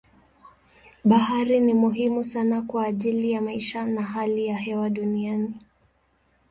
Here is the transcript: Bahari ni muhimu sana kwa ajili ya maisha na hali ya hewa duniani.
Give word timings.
Bahari 1.05 1.59
ni 1.59 1.73
muhimu 1.73 2.23
sana 2.23 2.61
kwa 2.61 2.85
ajili 2.85 3.31
ya 3.31 3.41
maisha 3.41 3.85
na 3.85 4.01
hali 4.01 4.45
ya 4.45 4.57
hewa 4.57 4.89
duniani. 4.89 5.53